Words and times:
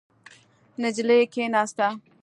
نجلۍ 0.81 1.19
کېناسته. 1.33 1.87